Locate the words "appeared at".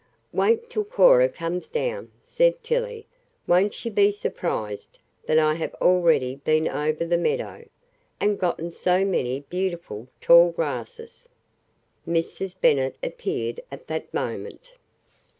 13.03-13.85